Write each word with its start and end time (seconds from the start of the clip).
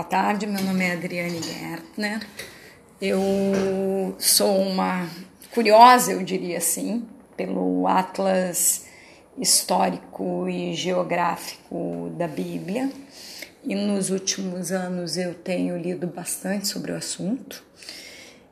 Boa 0.00 0.08
tarde, 0.08 0.46
meu 0.46 0.64
nome 0.64 0.82
é 0.82 0.92
Adriane 0.92 1.42
Gertner. 1.42 2.26
Eu 3.02 4.16
sou 4.18 4.56
uma 4.58 5.06
curiosa, 5.52 6.12
eu 6.12 6.22
diria 6.22 6.56
assim, 6.56 7.06
pelo 7.36 7.86
Atlas 7.86 8.86
Histórico 9.36 10.48
e 10.48 10.72
Geográfico 10.72 12.10
da 12.16 12.26
Bíblia. 12.26 12.90
E 13.62 13.74
nos 13.74 14.08
últimos 14.08 14.72
anos 14.72 15.18
eu 15.18 15.34
tenho 15.34 15.76
lido 15.76 16.06
bastante 16.06 16.66
sobre 16.66 16.92
o 16.92 16.96
assunto. 16.96 17.62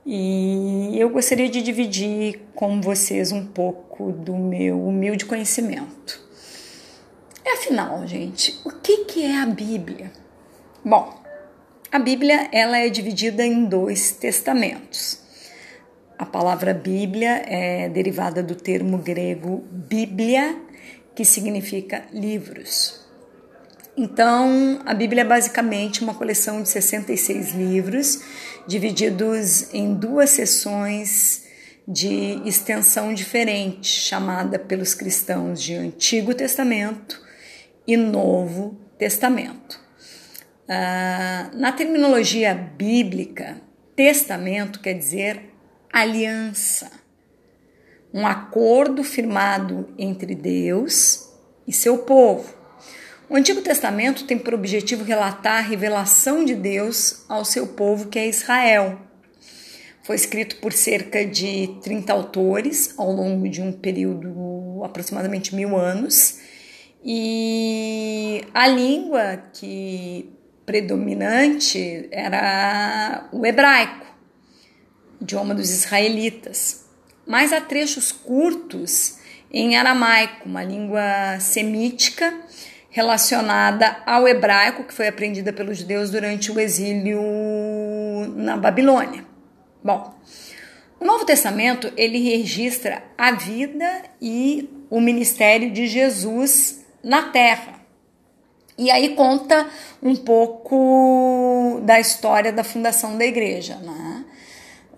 E 0.05 0.99
eu 1.01 1.09
gostaria 1.09 1.49
de 1.49 1.62
dividir 1.62 2.43
com 2.55 2.79
vocês 2.79 3.33
um 3.33 3.46
pouco 3.46 4.12
do 4.12 4.37
meu 4.37 4.87
humilde 4.87 5.25
conhecimento. 5.25 6.21
Afinal, 7.46 8.07
gente, 8.07 8.61
o 8.67 8.71
que, 8.71 9.07
que 9.07 9.25
é 9.25 9.41
a 9.41 9.46
Bíblia? 9.46 10.12
Bom, 10.85 11.18
a 11.91 11.98
Bíblia 11.98 12.48
ela 12.52 12.78
é 12.78 12.88
dividida 12.91 13.45
em 13.45 13.65
dois 13.65 14.12
testamentos. 14.12 15.20
A 16.19 16.27
palavra 16.27 16.74
Bíblia 16.74 17.42
é 17.46 17.88
derivada 17.88 18.42
do 18.42 18.55
termo 18.55 18.98
grego 18.98 19.65
Bíblia, 19.70 20.60
que 21.15 21.24
significa 21.24 22.05
livros. 22.12 23.06
Então, 23.96 24.80
a 24.84 24.93
Bíblia 24.95 25.23
é 25.23 25.24
basicamente 25.24 26.02
uma 26.02 26.15
coleção 26.15 26.62
de 26.62 26.69
66 26.69 27.52
livros, 27.52 28.20
divididos 28.66 29.73
em 29.73 29.95
duas 29.95 30.30
seções 30.30 31.46
de 31.87 32.41
extensão 32.45 33.15
diferente, 33.15 33.88
chamada 33.88 34.59
pelos 34.59 34.93
cristãos 34.93 35.62
de 35.62 35.74
Antigo 35.74 36.34
Testamento 36.34 37.20
e 37.87 37.96
Novo 37.96 38.79
Testamento. 38.98 39.88
Uh, 40.69 41.57
na 41.57 41.73
terminologia 41.73 42.55
bíblica, 42.55 43.59
testamento 43.97 44.80
quer 44.80 44.93
dizer 44.93 45.41
aliança, 45.91 46.91
um 48.13 48.27
acordo 48.27 49.02
firmado 49.02 49.88
entre 49.97 50.35
Deus 50.35 51.33
e 51.66 51.73
seu 51.73 51.97
povo. 51.99 52.55
O 53.30 53.37
Antigo 53.37 53.63
Testamento 53.63 54.25
tem 54.25 54.38
por 54.38 54.52
objetivo 54.52 55.05
relatar 55.05 55.57
a 55.57 55.66
revelação 55.66 56.45
de 56.45 56.55
Deus 56.55 57.25
ao 57.30 57.47
seu 57.47 57.69
povo, 57.69 58.09
que 58.09 58.19
é 58.19 58.29
Israel. 58.29 58.99
Foi 60.03 60.16
escrito 60.16 60.57
por 60.57 60.75
cerca 60.75 61.25
de 61.25 61.79
30 61.82 62.13
autores 62.13 62.95
ao 62.99 63.10
longo 63.10 63.49
de 63.49 63.63
um 63.63 63.73
período 63.73 64.82
aproximadamente 64.84 65.55
mil 65.55 65.75
anos. 65.77 66.41
E 67.03 68.44
a 68.53 68.66
língua 68.66 69.44
que 69.55 70.38
predominante 70.69 72.06
era 72.12 73.27
o 73.33 73.47
hebraico, 73.47 74.05
idioma 75.19 75.55
dos 75.55 75.71
israelitas. 75.71 76.84
Mas 77.27 77.55
há 77.55 77.60
trechos 77.62 78.12
curtos 78.12 79.16
em 79.50 79.78
aramaico, 79.78 80.47
uma 80.47 80.62
língua 80.62 81.41
semítica 81.41 82.38
relacionada 82.91 83.97
ao 84.05 84.28
hebraico 84.28 84.84
que 84.84 84.93
foi 84.93 85.09
aprendida 85.09 85.55
pelos 85.55 85.78
judeus 85.78 86.10
durante 86.10 86.53
o 86.53 86.60
exílio 86.60 87.22
na 88.37 88.59
Babilônia. 88.59 89.25
Bom, 89.82 90.15
o 91.00 91.05
Novo 91.06 91.25
Testamento 91.25 91.91
ele 91.97 92.19
registra 92.19 93.03
a 93.16 93.32
vida 93.32 94.03
e 94.21 94.69
o 94.91 95.00
ministério 95.00 95.71
de 95.71 95.87
Jesus 95.87 96.84
na 97.03 97.31
Terra. 97.31 97.78
E 98.78 98.93
aí 98.93 99.16
conta 99.16 99.69
um 100.00 100.15
pouco 100.15 101.81
da 101.82 101.98
história 101.98 102.53
da 102.53 102.62
fundação 102.62 103.19
da 103.19 103.25
igreja. 103.25 103.75
Né? 103.76 104.25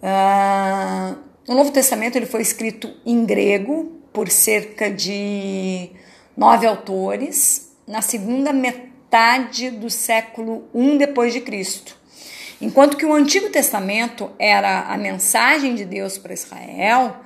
Uh, 0.03 1.17
o 1.51 1.55
Novo 1.55 1.73
Testamento 1.73 2.17
ele 2.17 2.27
foi 2.27 2.43
escrito 2.43 2.93
em 3.07 3.25
grego 3.25 3.91
por 4.13 4.29
cerca 4.29 4.91
de 4.91 5.91
nove 6.37 6.67
autores 6.67 7.73
na 7.87 8.03
segunda 8.03 8.53
metade 8.53 9.71
do 9.71 9.89
século 9.89 10.69
I 10.75 10.99
depois 10.99 11.33
de 11.33 11.41
Cristo. 11.41 11.97
Enquanto 12.61 12.99
que 12.99 13.07
o 13.07 13.15
Antigo 13.15 13.49
Testamento 13.49 14.31
era 14.39 14.83
a 14.83 14.99
mensagem 14.99 15.75
de 15.75 15.87
Deus 15.87 16.19
para 16.19 16.35
Israel, 16.35 17.17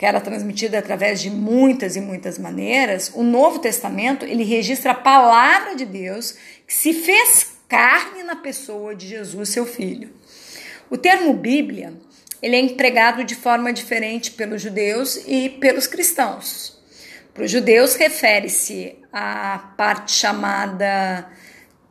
que 0.00 0.06
era 0.06 0.18
transmitida 0.18 0.78
através 0.78 1.20
de 1.20 1.28
muitas 1.28 1.94
e 1.94 2.00
muitas 2.00 2.38
maneiras, 2.38 3.12
o 3.14 3.22
Novo 3.22 3.58
Testamento 3.58 4.24
ele 4.24 4.44
registra 4.44 4.92
a 4.92 4.94
palavra 4.94 5.76
de 5.76 5.84
Deus 5.84 6.38
que 6.66 6.72
se 6.72 6.94
fez 6.94 7.58
carne 7.68 8.22
na 8.22 8.34
pessoa 8.34 8.94
de 8.94 9.06
Jesus, 9.06 9.50
seu 9.50 9.66
filho. 9.66 10.08
O 10.88 10.96
termo 10.96 11.34
Bíblia 11.34 11.92
ele 12.40 12.56
é 12.56 12.60
empregado 12.60 13.22
de 13.24 13.34
forma 13.34 13.74
diferente 13.74 14.30
pelos 14.30 14.62
judeus 14.62 15.20
e 15.26 15.50
pelos 15.50 15.86
cristãos. 15.86 16.80
Para 17.34 17.44
os 17.44 17.50
judeus 17.50 17.94
refere-se 17.94 18.96
à 19.12 19.74
parte 19.76 20.12
chamada 20.12 21.30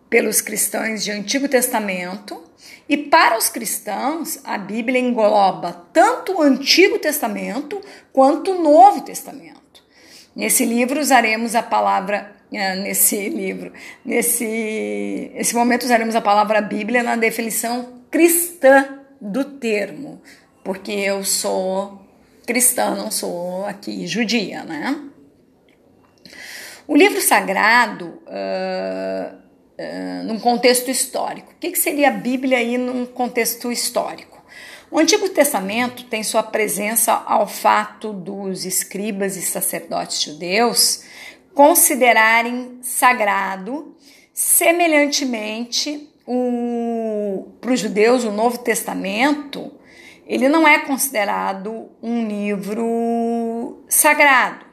pelos 0.10 0.42
cristãos 0.42 1.04
de 1.04 1.12
Antigo 1.12 1.48
Testamento, 1.48 2.44
e 2.88 2.98
para 2.98 3.38
os 3.38 3.50
cristãos, 3.50 4.40
a 4.44 4.58
Bíblia 4.58 5.00
engloba 5.00 5.86
tanto 5.94 6.38
o 6.38 6.42
Antigo 6.42 6.98
Testamento 7.00 7.80
quanto 8.12 8.52
o 8.52 8.62
Novo 8.62 9.02
Testamento. 9.02 9.60
Nesse 10.36 10.66
livro 10.66 11.00
usaremos 11.00 11.56
a 11.56 11.64
palavra 11.64 12.36
ah, 12.52 12.76
nesse 12.76 13.30
livro, 13.30 13.72
nesse, 14.04 15.32
nesse 15.36 15.54
momento 15.54 15.84
usaremos 15.84 16.16
a 16.16 16.22
palavra 16.22 16.62
Bíblia 16.62 17.04
na 17.04 17.16
definição 17.16 18.02
cristã 18.10 19.00
do 19.22 19.46
termo, 19.46 20.20
porque 20.64 20.92
eu 20.92 21.24
sou 21.24 22.02
cristã, 22.48 22.96
não 22.96 23.12
sou 23.12 23.66
aqui 23.66 24.08
judia, 24.08 24.64
né? 24.64 25.00
O 26.88 26.96
livro 26.96 27.22
sagrado 27.22 28.20
uh, 28.26 29.38
uh, 29.80 30.24
num 30.26 30.40
contexto 30.40 30.92
histórico. 30.92 31.54
O 31.54 31.56
que, 31.60 31.72
que 31.72 31.80
seria 31.80 32.10
a 32.10 32.12
Bíblia 32.12 32.58
aí 32.58 32.78
num 32.78 33.06
contexto 33.06 33.72
histórico? 33.72 34.38
O 34.92 35.00
Antigo 35.00 35.30
Testamento 35.30 36.04
tem 36.06 36.24
sua 36.24 36.44
presença 36.44 37.14
ao 37.14 37.48
fato 37.48 38.12
dos 38.12 38.66
escribas 38.66 39.38
e 39.38 39.42
sacerdotes 39.42 40.22
judeus 40.22 41.04
considerarem 41.54 42.80
sagrado, 42.82 43.96
semelhantemente, 44.34 46.10
para 47.60 47.72
os 47.72 47.80
judeus, 47.80 48.24
o 48.24 48.32
Novo 48.32 48.60
Testamento, 48.60 49.72
ele 50.28 50.48
não 50.48 50.68
é 50.68 50.80
considerado 50.80 51.90
um 52.02 52.28
livro 52.28 53.84
sagrado 53.88 54.69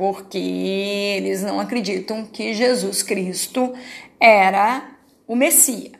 porque 0.00 0.38
eles 0.38 1.42
não 1.42 1.60
acreditam 1.60 2.24
que 2.24 2.54
Jesus 2.54 3.02
Cristo 3.02 3.74
era 4.18 4.92
o 5.28 5.36
Messias. 5.36 5.92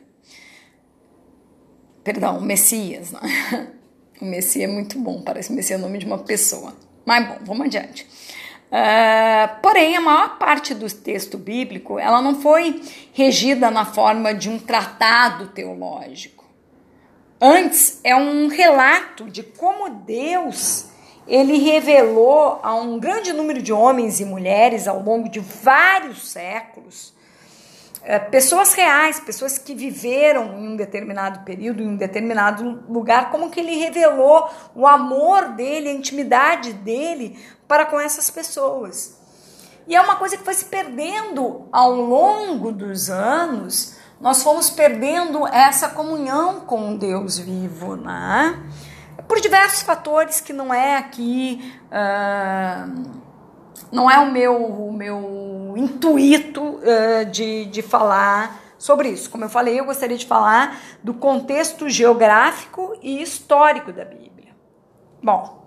Perdão, 2.03 2.39
o 2.39 2.41
Messias. 2.43 3.13
Não? 3.13 3.21
O 4.19 4.25
Messias 4.27 4.69
é 4.69 4.73
muito 4.73 4.99
bom, 4.99 5.23
parece 5.23 5.51
Messias 5.51 5.81
é 5.81 5.83
o 5.83 5.87
nome 5.87 5.97
de 5.97 6.05
uma 6.05 6.19
pessoa. 6.19 6.77
Mas 7.07 7.27
bom, 7.27 7.39
vamos 7.41 7.67
adiante. 7.67 8.07
Uh, 8.71 9.61
porém, 9.63 9.97
a 9.97 10.01
maior 10.01 10.37
parte 10.37 10.75
do 10.75 10.87
texto 10.93 11.39
bíblico 11.39 11.99
ela 11.99 12.21
não 12.21 12.39
foi 12.39 12.83
regida 13.15 13.71
na 13.71 13.87
forma 13.87 14.35
de 14.35 14.51
um 14.51 14.59
tratado 14.59 15.49
teológico. 15.49 16.45
Antes, 17.41 17.99
é 18.05 18.15
um 18.15 18.49
relato 18.49 19.31
de 19.31 19.43
como 19.43 19.89
Deus 20.05 20.90
ele 21.31 21.59
revelou 21.59 22.59
a 22.61 22.75
um 22.75 22.99
grande 22.99 23.33
número 23.33 23.63
de 23.63 23.73
homens 23.73 24.19
e 24.19 24.25
mulheres 24.25 24.89
ao 24.89 25.01
longo 25.01 25.29
de 25.29 25.39
vários 25.39 26.29
séculos, 26.29 27.15
é, 28.03 28.19
pessoas 28.19 28.75
reais, 28.75 29.21
pessoas 29.21 29.57
que 29.57 29.73
viveram 29.73 30.59
em 30.59 30.69
um 30.71 30.77
determinado 30.77 31.45
período, 31.45 31.85
em 31.85 31.87
um 31.87 31.97
determinado 31.97 32.83
lugar, 32.89 33.31
como 33.31 33.49
que 33.49 33.61
ele 33.61 33.77
revelou 33.77 34.49
o 34.75 34.89
amor 34.89 35.51
dele, 35.51 35.91
a 35.91 35.93
intimidade 35.93 36.73
dele 36.73 37.39
para 37.69 37.87
com 37.87 38.01
essas 38.01 38.29
pessoas. 38.29 39.17
E 39.87 39.95
é 39.95 40.01
uma 40.01 40.17
coisa 40.17 40.37
que 40.37 40.45
foi 40.45 40.55
se 40.55 40.65
perdendo 40.65 41.69
ao 41.71 41.93
longo 41.93 42.73
dos 42.73 43.09
anos, 43.09 43.97
nós 44.21 44.43
fomos 44.43 44.69
perdendo 44.69 45.47
essa 45.47 45.91
comunhão 45.91 46.61
com 46.61 46.97
Deus 46.97 47.39
vivo, 47.39 47.95
né? 47.95 48.61
Por 49.31 49.41
diversos 49.41 49.83
fatores 49.83 50.41
que 50.41 50.53
não 50.53 50.75
é 50.75 50.97
aqui, 50.97 51.73
uh, 51.87 53.21
não 53.93 54.11
é 54.11 54.19
o 54.19 54.29
meu, 54.29 54.57
o 54.57 54.93
meu 54.93 55.75
intuito 55.77 56.61
uh, 56.61 57.25
de, 57.31 57.67
de 57.67 57.81
falar 57.81 58.61
sobre 58.77 59.09
isso. 59.09 59.31
Como 59.31 59.45
eu 59.45 59.49
falei, 59.49 59.79
eu 59.79 59.85
gostaria 59.85 60.19
de 60.19 60.27
falar 60.27 60.81
do 61.01 61.15
contexto 61.15 61.89
geográfico 61.89 62.99
e 63.01 63.23
histórico 63.23 63.93
da 63.93 64.05
Bíblia. 64.05 64.53
Bom, 65.23 65.65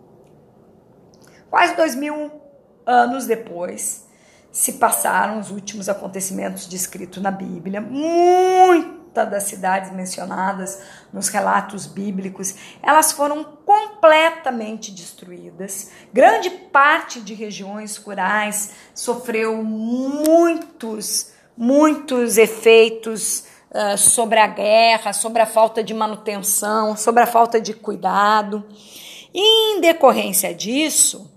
quase 1.50 1.74
dois 1.74 1.96
mil 1.96 2.34
anos 2.86 3.26
depois 3.26 4.06
se 4.52 4.74
passaram 4.74 5.40
os 5.40 5.52
últimos 5.52 5.88
acontecimentos 5.88 6.68
descritos 6.68 7.24
na 7.24 7.32
Bíblia. 7.32 7.80
Muitas 7.80 9.03
das 9.14 9.44
cidades 9.44 9.92
mencionadas 9.92 10.82
nos 11.12 11.28
relatos 11.28 11.86
bíblicos, 11.86 12.56
elas 12.82 13.12
foram 13.12 13.44
completamente 13.44 14.92
destruídas. 14.92 15.92
Grande 16.12 16.50
parte 16.50 17.22
de 17.22 17.34
regiões 17.34 17.98
rurais 17.98 18.72
sofreu 18.96 19.64
muitos, 19.64 21.32
muitos 21.56 22.38
efeitos 22.38 23.46
uh, 23.70 23.98
sobre 23.98 24.40
a 24.40 24.48
guerra, 24.48 25.14
sobre 25.14 25.42
a 25.42 25.46
falta 25.46 25.84
de 25.84 25.94
manutenção, 25.94 26.98
sobre 26.98 27.22
a 27.22 27.28
falta 27.28 27.62
de 27.62 27.74
cuidado. 27.74 28.66
E 29.34 29.76
em 29.76 29.82
decorrência 29.82 30.54
disso, 30.54 31.33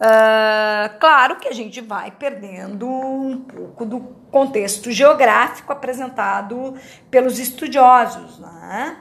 uh, 0.00 0.98
claro 0.98 1.36
que 1.36 1.48
a 1.48 1.52
gente 1.52 1.80
vai 1.80 2.10
perdendo 2.10 2.88
um 2.88 3.40
pouco 3.40 3.84
do 3.84 4.00
contexto 4.30 4.90
geográfico 4.90 5.72
apresentado 5.72 6.74
pelos 7.10 7.38
estudiosos, 7.38 8.38
né? 8.38 8.98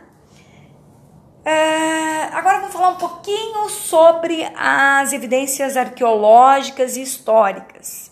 Uh, 1.45 2.35
agora 2.35 2.59
vamos 2.59 2.73
falar 2.73 2.89
um 2.89 2.95
pouquinho 2.95 3.69
sobre 3.69 4.43
as 4.55 5.13
evidências 5.13 5.77
arqueológicas 5.77 6.97
e 6.97 7.03
históricas. 7.03 8.11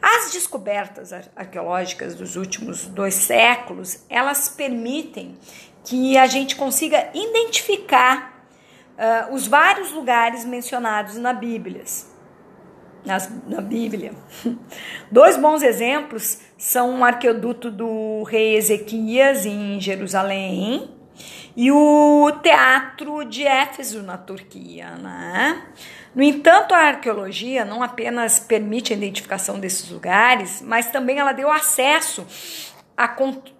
As 0.00 0.32
descobertas 0.32 1.12
arqueológicas 1.36 2.14
dos 2.14 2.36
últimos 2.36 2.86
dois 2.86 3.14
séculos, 3.14 4.04
elas 4.08 4.48
permitem 4.48 5.36
que 5.84 6.16
a 6.16 6.26
gente 6.26 6.56
consiga 6.56 7.08
identificar 7.14 8.31
uh, 8.98 9.34
os 9.34 9.46
vários 9.46 9.92
lugares 9.92 10.44
mencionados 10.44 11.16
na 11.16 11.32
Bíblia. 11.32 11.84
Nas, 13.04 13.28
na 13.46 13.60
Bíblia. 13.60 14.12
Dois 15.10 15.36
bons 15.36 15.62
exemplos 15.62 16.40
são 16.56 17.00
o 17.00 17.04
arqueoduto 17.04 17.70
do 17.70 18.22
rei 18.22 18.56
Ezequias 18.56 19.44
em 19.44 19.80
Jerusalém 19.80 20.88
e 21.56 21.70
o 21.70 22.32
teatro 22.42 23.24
de 23.24 23.44
Éfeso 23.44 24.02
na 24.02 24.16
Turquia, 24.16 24.92
né? 24.96 25.62
No 26.14 26.22
entanto, 26.22 26.74
a 26.74 26.78
arqueologia 26.78 27.64
não 27.64 27.82
apenas 27.82 28.38
permite 28.38 28.92
a 28.92 28.96
identificação 28.96 29.58
desses 29.58 29.90
lugares, 29.90 30.62
mas 30.62 30.90
também 30.90 31.18
ela 31.18 31.32
deu 31.32 31.50
acesso 31.50 32.26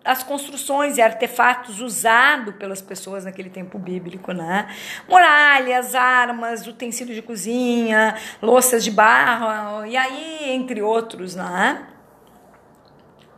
as 0.04 0.22
construções 0.22 0.98
e 0.98 1.02
artefatos 1.02 1.80
usados 1.80 2.54
pelas 2.56 2.82
pessoas 2.82 3.24
naquele 3.24 3.50
tempo 3.50 3.78
bíblico, 3.78 4.32
né? 4.32 4.68
Muralhas, 5.08 5.94
armas, 5.94 6.66
utensílios 6.66 7.16
de 7.16 7.22
cozinha, 7.22 8.14
louças 8.40 8.84
de 8.84 8.90
barro, 8.90 9.86
e 9.86 9.96
aí, 9.96 10.50
entre 10.50 10.82
outros, 10.82 11.34
né? 11.34 11.86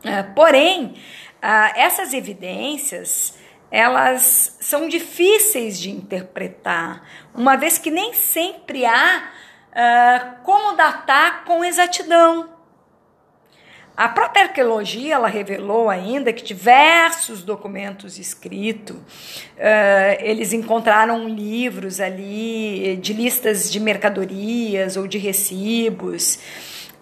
É, 0.03 0.21
porém, 0.21 0.95
ah, 1.41 1.71
essas 1.75 2.13
evidências 2.13 3.37
elas 3.71 4.57
são 4.61 4.87
difíceis 4.87 5.79
de 5.79 5.89
interpretar, 5.89 7.03
uma 7.33 7.57
vez 7.57 7.77
que 7.77 7.91
nem 7.91 8.13
sempre 8.13 8.85
há 8.85 9.29
uh, 9.75 10.43
como 10.43 10.77
datar 10.77 11.43
com 11.43 11.63
exatidão. 11.63 12.54
A 13.97 14.09
própria 14.09 14.43
arqueologia 14.43 15.15
ela 15.15 15.29
revelou 15.29 15.89
ainda 15.89 16.33
que 16.33 16.43
diversos 16.43 17.43
documentos 17.43 18.19
escritos, 18.19 18.97
uh, 18.97 20.19
eles 20.19 20.51
encontraram 20.51 21.29
livros 21.29 22.01
ali 22.01 22.99
de 23.01 23.13
listas 23.13 23.71
de 23.71 23.79
mercadorias 23.79 24.97
ou 24.97 25.07
de 25.07 25.17
recibos. 25.17 26.39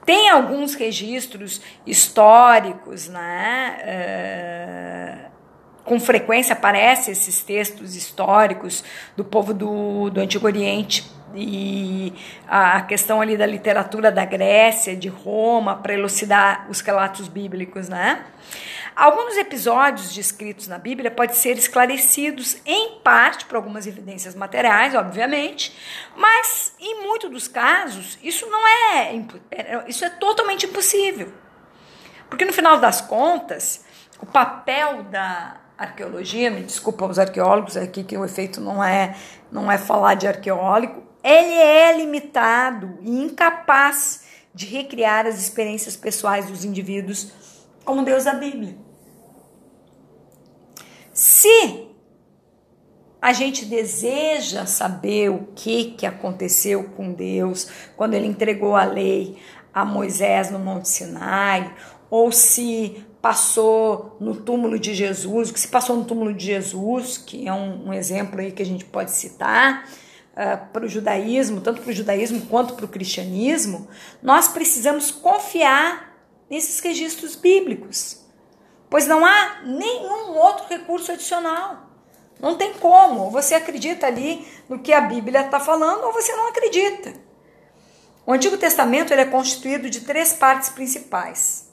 Tem 0.06 0.30
alguns 0.30 0.76
registros 0.76 1.62
históricos, 1.88 3.08
né? 3.08 3.78
Uh, 5.28 5.34
com 5.84 6.00
frequência 6.00 6.54
aparecem 6.54 7.12
esses 7.12 7.42
textos 7.42 7.96
históricos 7.96 8.84
do 9.18 9.24
povo 9.24 9.54
do, 9.54 10.12
do 10.12 10.22
Antigo 10.22 10.46
Oriente 10.46 11.12
e 11.34 12.14
a 12.48 12.82
questão 12.82 13.22
ali 13.22 13.36
da 13.36 13.46
literatura 13.46 14.12
da 14.12 14.26
Grécia, 14.26 14.96
de 14.96 15.10
Roma, 15.10 15.76
para 15.78 15.94
elucidar 15.94 16.68
os 16.70 16.82
relatos 16.82 17.28
bíblicos, 17.28 17.90
né? 17.90 18.26
Alguns 18.96 19.36
episódios 19.38 20.14
descritos 20.14 20.68
na 20.68 20.78
Bíblia 20.78 21.10
podem 21.10 21.36
ser 21.36 21.58
esclarecidos 21.58 22.58
em 22.64 23.00
parte 23.00 23.46
por 23.46 23.56
algumas 23.56 23.88
evidências 23.88 24.36
materiais, 24.36 24.94
obviamente, 24.94 25.76
mas 26.16 26.76
em 26.80 27.02
muitos 27.02 27.32
dos 27.32 27.48
casos 27.48 28.20
isso 28.22 28.46
não 28.48 28.68
é, 28.68 29.16
é 29.52 29.84
isso 29.88 30.06
é 30.06 30.10
totalmente 30.12 30.68
impossível. 30.68 31.34
Porque 32.30 32.46
no 32.46 32.54
final 32.54 32.78
das 32.78 33.02
contas, 33.02 33.84
o 34.20 34.28
papel 34.28 35.04
da 35.04 35.58
arqueologia, 35.76 36.52
me 36.52 36.62
desculpa 36.62 37.06
os 37.06 37.18
arqueólogos 37.18 37.76
aqui 37.76 38.04
que 38.04 38.16
o 38.16 38.24
efeito 38.24 38.62
não 38.62 38.84
é 38.84 39.16
não 39.52 39.72
é 39.72 39.78
falar 39.78 40.14
de 40.14 40.28
arqueólogo, 40.28 41.04
ele 41.24 41.54
é 41.54 41.96
limitado 41.98 42.98
e 43.02 43.10
incapaz 43.10 44.24
de 44.54 44.66
recriar 44.66 45.26
as 45.26 45.40
experiências 45.40 45.96
pessoais 45.96 46.46
dos 46.46 46.66
indivíduos 46.66 47.32
como 47.84 48.04
Deus 48.04 48.26
da 48.26 48.34
Bíblia. 48.34 48.76
Se 51.14 51.88
a 53.22 53.32
gente 53.32 53.66
deseja 53.66 54.66
saber 54.66 55.30
o 55.30 55.48
que, 55.56 55.92
que 55.92 56.06
aconteceu 56.06 56.84
com 56.90 57.14
Deus 57.14 57.70
quando 57.96 58.16
ele 58.16 58.28
entregou 58.28 58.76
a 58.76 58.84
lei 58.84 59.38
a 59.74 59.86
Moisés 59.86 60.52
no 60.52 60.60
Monte 60.60 60.90
Sinai, 60.90 61.74
ou 62.10 62.32
se 62.32 63.04
passou 63.22 64.18
no 64.20 64.36
túmulo 64.36 64.78
de 64.78 64.94
Jesus, 64.94 65.50
o 65.50 65.54
que 65.54 65.60
se 65.60 65.68
passou 65.68 65.96
no 65.96 66.04
túmulo 66.04 66.34
de 66.34 66.46
Jesus, 66.46 67.18
que 67.18 67.48
é 67.48 67.54
um, 67.54 67.88
um 67.88 67.94
exemplo 67.94 68.40
aí 68.40 68.52
que 68.52 68.62
a 68.62 68.66
gente 68.66 68.86
pode 68.86 69.12
citar, 69.12 69.90
uh, 70.34 70.72
para 70.72 70.86
o 70.86 70.90
judaísmo, 70.90 71.62
tanto 71.62 71.82
para 71.82 71.92
o 71.92 71.94
judaísmo 71.94 72.46
quanto 72.48 72.74
para 72.74 72.86
o 72.86 72.90
cristianismo, 72.90 73.88
nós 74.22 74.48
precisamos 74.48 75.12
confiar 75.12 76.14
nesses 76.50 76.80
registros 76.80 77.36
bíblicos, 77.36 78.24
pois 78.90 79.08
não 79.08 79.26
há 79.26 79.62
nenhum 79.66 80.38
outro 80.38 80.68
recurso 80.68 81.12
adicional. 81.12 81.90
Não 82.40 82.58
tem 82.58 82.74
como. 82.74 83.30
Você 83.32 83.56
acredita 83.56 84.06
ali 84.06 84.46
no 84.68 84.80
que 84.80 84.92
a 84.92 85.00
Bíblia 85.00 85.42
está 85.42 85.60
falando, 85.60 86.04
ou 86.04 86.12
você 86.12 86.36
não 86.36 86.50
acredita. 86.50 87.14
O 88.26 88.34
Antigo 88.34 88.58
Testamento 88.58 89.12
ele 89.12 89.22
é 89.22 89.26
constituído 89.26 89.90
de 89.90 90.02
três 90.02 90.34
partes 90.34 90.70
principais: 90.70 91.72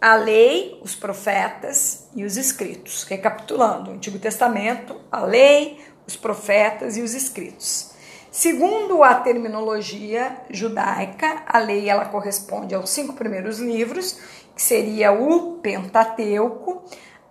a 0.00 0.14
lei, 0.14 0.78
os 0.82 0.94
profetas 0.94 2.08
e 2.14 2.24
os 2.24 2.36
escritos. 2.36 3.02
Recapitulando, 3.04 3.90
o 3.90 3.94
Antigo 3.94 4.18
Testamento, 4.18 5.00
a 5.10 5.20
lei, 5.20 5.84
os 6.06 6.16
profetas 6.16 6.96
e 6.96 7.02
os 7.02 7.14
escritos. 7.14 7.94
Segundo 8.30 9.02
a 9.02 9.14
terminologia 9.14 10.36
judaica, 10.50 11.42
a 11.46 11.58
lei 11.58 11.88
ela 11.88 12.04
corresponde 12.04 12.74
aos 12.74 12.90
cinco 12.90 13.14
primeiros 13.14 13.58
livros, 13.58 14.20
que 14.54 14.62
seria 14.62 15.10
o 15.10 15.58
Pentateuco, 15.58 16.84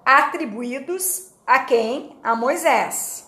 atribuídos 0.04 1.32
a 1.46 1.60
quem? 1.60 2.18
A 2.24 2.36
Moisés. 2.36 3.28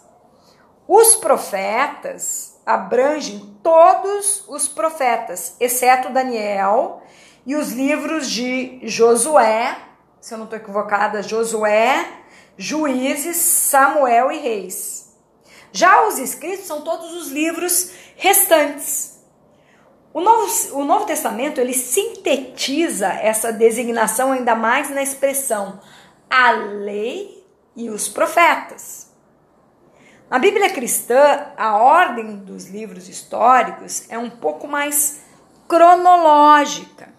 Os 0.87 1.15
profetas 1.15 2.59
abrangem 2.65 3.57
todos 3.61 4.43
os 4.47 4.67
profetas, 4.67 5.55
exceto 5.59 6.11
Daniel 6.11 7.03
e 7.45 7.55
os 7.55 7.71
livros 7.71 8.29
de 8.29 8.79
Josué, 8.83 9.77
se 10.19 10.33
eu 10.33 10.37
não 10.37 10.45
estou 10.45 10.59
equivocada, 10.59 11.21
Josué, 11.21 12.05
Juízes, 12.57 13.37
Samuel 13.37 14.31
e 14.31 14.39
Reis. 14.39 15.06
Já 15.71 16.07
os 16.07 16.17
escritos 16.17 16.65
são 16.65 16.81
todos 16.81 17.13
os 17.13 17.29
livros 17.29 17.91
restantes. 18.15 19.17
O 20.13 20.21
Novo, 20.21 20.47
o 20.73 20.83
Novo 20.83 21.05
Testamento 21.05 21.61
ele 21.61 21.73
sintetiza 21.73 23.07
essa 23.07 23.53
designação 23.53 24.31
ainda 24.31 24.55
mais 24.55 24.89
na 24.89 25.03
expressão 25.03 25.79
a 26.29 26.51
lei 26.51 27.45
e 27.75 27.89
os 27.89 28.07
profetas. 28.07 29.11
Na 30.29 30.39
Bíblia 30.39 30.69
cristã, 30.71 31.47
a 31.55 31.77
ordem 31.77 32.37
dos 32.37 32.65
livros 32.65 33.07
históricos 33.07 34.09
é 34.09 34.17
um 34.17 34.29
pouco 34.29 34.67
mais 34.67 35.21
cronológica. 35.67 37.09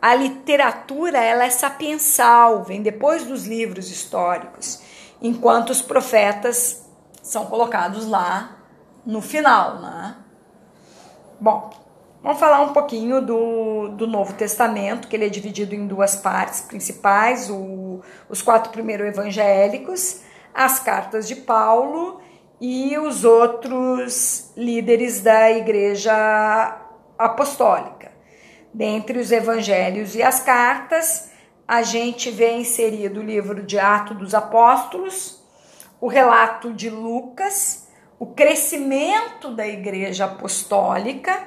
A 0.00 0.14
literatura 0.14 1.18
ela 1.18 1.44
é 1.44 1.50
sapiensal, 1.50 2.62
vem 2.62 2.82
depois 2.82 3.24
dos 3.24 3.46
livros 3.46 3.90
históricos 3.90 4.80
enquanto 5.20 5.70
os 5.70 5.82
profetas 5.82 6.86
são 7.22 7.46
colocados 7.46 8.06
lá 8.06 8.58
no 9.04 9.20
final, 9.20 9.80
né? 9.80 10.16
Bom, 11.40 11.70
vamos 12.22 12.38
falar 12.38 12.60
um 12.60 12.72
pouquinho 12.72 13.20
do, 13.20 13.88
do 13.88 14.06
Novo 14.06 14.34
Testamento, 14.34 15.08
que 15.08 15.16
ele 15.16 15.26
é 15.26 15.28
dividido 15.28 15.74
em 15.74 15.86
duas 15.86 16.16
partes 16.16 16.60
principais, 16.60 17.48
o, 17.50 18.00
os 18.28 18.42
quatro 18.42 18.70
primeiros 18.72 19.06
evangélicos, 19.06 20.22
as 20.54 20.80
cartas 20.80 21.28
de 21.28 21.36
Paulo 21.36 22.20
e 22.60 22.98
os 22.98 23.24
outros 23.24 24.50
líderes 24.56 25.20
da 25.20 25.50
igreja 25.50 26.76
apostólica. 27.16 28.10
Dentre 28.74 29.18
os 29.18 29.30
evangelhos 29.30 30.14
e 30.14 30.22
as 30.22 30.40
cartas, 30.40 31.27
a 31.68 31.82
gente 31.82 32.30
vê 32.30 32.56
inserido 32.56 33.20
o 33.20 33.22
livro 33.22 33.62
de 33.62 33.78
Atos 33.78 34.16
dos 34.16 34.34
Apóstolos, 34.34 35.44
o 36.00 36.08
relato 36.08 36.72
de 36.72 36.88
Lucas, 36.88 37.86
o 38.18 38.24
crescimento 38.24 39.50
da 39.50 39.68
igreja 39.68 40.24
apostólica, 40.24 41.46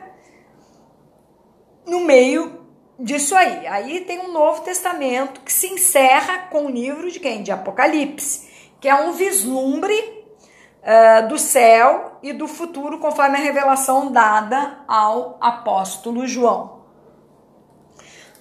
no 1.88 2.02
meio 2.02 2.68
disso 3.00 3.36
aí. 3.36 3.66
Aí 3.66 4.02
tem 4.02 4.20
um 4.20 4.32
Novo 4.32 4.62
Testamento 4.62 5.42
que 5.42 5.52
se 5.52 5.66
encerra 5.66 6.50
com 6.52 6.68
o 6.68 6.70
livro 6.70 7.10
de 7.10 7.20
quem? 7.20 7.42
De 7.42 7.52
Apocalipse, 7.52 8.48
que 8.80 8.88
é 8.88 8.94
um 8.94 9.14
vislumbre 9.14 9.96
uh, 9.96 11.28
do 11.28 11.40
céu 11.40 12.20
e 12.22 12.32
do 12.32 12.48
futuro, 12.48 13.00
conforme 13.00 13.38
a 13.38 13.42
revelação 13.42 14.12
dada 14.12 14.84
ao 14.88 15.38
apóstolo 15.42 16.28
João. 16.28 16.81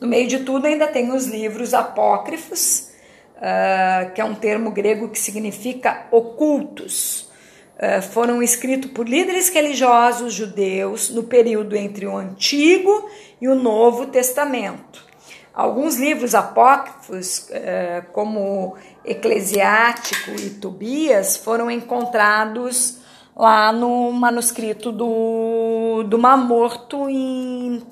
No 0.01 0.07
meio 0.07 0.27
de 0.27 0.41
tudo, 0.41 0.67
ainda 0.67 0.87
tem 0.87 1.13
os 1.13 1.27
livros 1.27 1.75
apócrifos, 1.75 2.91
uh, 3.37 4.11
que 4.13 4.21
é 4.21 4.25
um 4.25 4.35
termo 4.35 4.71
grego 4.71 5.09
que 5.09 5.19
significa 5.19 6.07
ocultos. 6.11 7.29
Uh, 7.77 8.01
foram 8.01 8.43
escritos 8.43 8.91
por 8.93 9.07
líderes 9.07 9.51
religiosos 9.51 10.33
judeus 10.33 11.11
no 11.11 11.25
período 11.25 11.77
entre 11.77 12.07
o 12.07 12.17
Antigo 12.17 13.11
e 13.41 13.49
o 13.49 13.55
Novo 13.55 14.07
Testamento. 14.07 15.11
Alguns 15.53 15.99
livros 15.99 16.35
apócrifos, 16.35 17.49
eh, 17.51 18.05
como 18.13 18.77
Eclesiástico 19.05 20.31
e 20.31 20.51
Tobias, 20.51 21.37
foram 21.37 21.69
encontrados 21.69 23.01
lá 23.37 23.73
no 23.73 24.13
manuscrito 24.13 24.93
do, 24.93 26.05
do 26.05 26.19
Mar 26.19 26.39
Morto 26.39 27.11
em 27.11 27.83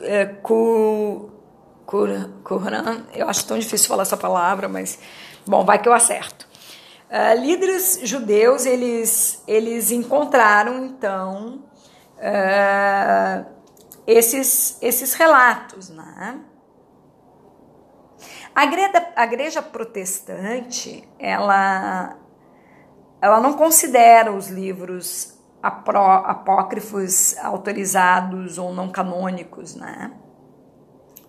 é, 0.00 0.26
Qur'an. 1.88 3.06
Eu 3.14 3.30
acho 3.30 3.46
tão 3.46 3.58
difícil 3.58 3.88
falar 3.88 4.02
essa 4.02 4.16
palavra, 4.16 4.68
mas 4.68 4.98
bom, 5.46 5.64
vai 5.64 5.80
que 5.80 5.88
eu 5.88 5.94
acerto. 5.94 6.46
Uh, 7.08 7.40
líderes 7.40 8.00
judeus 8.02 8.66
eles, 8.66 9.42
eles 9.46 9.90
encontraram 9.90 10.84
então 10.84 11.64
uh, 12.18 13.46
esses, 14.06 14.76
esses 14.82 15.14
relatos. 15.14 15.88
Né? 15.88 16.40
A, 18.54 18.64
igreja, 18.64 19.12
a 19.16 19.24
igreja 19.24 19.62
protestante, 19.62 21.08
ela, 21.18 22.18
ela 23.22 23.40
não 23.40 23.54
considera 23.54 24.30
os 24.30 24.48
livros 24.48 25.38
apócrifos 25.62 27.36
autorizados 27.38 28.58
ou 28.58 28.72
não 28.74 28.90
canônicos, 28.90 29.74
né? 29.74 30.12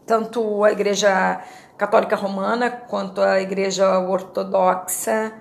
Tanto 0.09 0.63
a 0.63 0.71
igreja 0.71 1.39
católica 1.77 2.15
romana 2.15 2.71
quanto 2.71 3.21
a 3.21 3.39
igreja 3.39 3.99
ortodoxa 3.99 5.31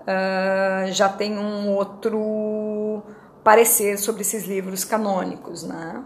uh, 0.00 0.90
já 0.90 1.08
tem 1.08 1.38
um 1.38 1.72
outro 1.72 3.04
parecer 3.44 3.96
sobre 3.98 4.22
esses 4.22 4.44
livros 4.44 4.84
canônicos, 4.84 5.62
né? 5.62 6.02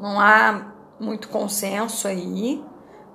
Não 0.00 0.18
há 0.18 0.72
muito 0.98 1.28
consenso 1.28 2.08
aí, 2.08 2.64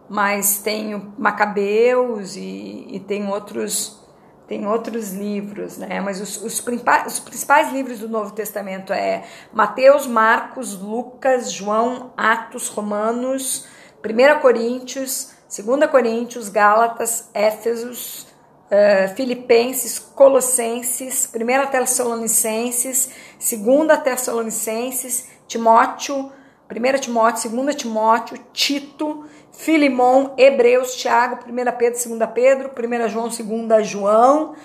mas 0.07 0.59
tem 0.59 1.11
Macabeus 1.17 2.35
e, 2.35 2.85
e 2.87 2.99
tem 2.99 3.27
outros 3.27 3.99
tem 4.47 4.65
outros 4.65 5.11
livros, 5.11 5.77
né? 5.77 5.99
Mas 5.99 6.21
os, 6.21 6.37
os, 6.37 6.65
os, 7.05 7.19
principais 7.19 7.71
livros 7.73 7.99
do 7.99 8.07
Novo 8.07 8.31
Testamento 8.31 8.93
é 8.93 9.25
Mateus, 9.51 10.07
Marcos, 10.07 10.79
Lucas, 10.79 11.51
João, 11.51 12.13
Atos, 12.15 12.69
Romanos, 12.69 13.67
1 14.03 14.39
Coríntios, 14.39 15.33
2 15.49 15.91
Coríntios, 15.91 16.47
Gálatas, 16.47 17.29
Éfesos, 17.33 18.25
uh, 18.71 19.13
Filipenses, 19.15 19.99
Colossenses, 19.99 21.29
1 21.35 21.69
Tessalonicenses, 21.69 23.09
2 23.37 23.99
Tessalonicenses, 24.01 25.27
Timóteo, 25.45 26.31
1 26.69 26.99
Timóteo, 26.99 27.49
2 27.49 27.75
Timóteo, 27.75 28.37
Tito, 28.51 29.25
Filimão, 29.51 30.33
Hebreus, 30.37 30.95
Tiago, 30.95 31.39
1 31.47 31.77
Pedro, 31.77 32.17
2 32.17 32.31
Pedro, 32.33 32.71
1 32.77 33.09
João, 33.09 33.29
2 33.29 33.87
João, 33.87 34.55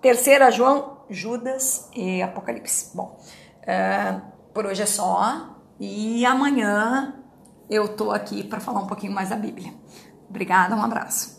3 0.00 0.54
João, 0.54 0.98
Judas 1.08 1.88
e 1.94 2.22
Apocalipse. 2.22 2.94
Bom, 2.94 3.18
uh, 3.62 4.20
por 4.52 4.66
hoje 4.66 4.82
é 4.82 4.86
só 4.86 5.56
e 5.80 6.24
amanhã 6.24 7.14
eu 7.68 7.88
tô 7.88 8.10
aqui 8.10 8.44
para 8.44 8.60
falar 8.60 8.80
um 8.80 8.86
pouquinho 8.86 9.12
mais 9.12 9.30
da 9.30 9.36
Bíblia. 9.36 9.72
Obrigada, 10.28 10.74
um 10.74 10.82
abraço. 10.82 11.35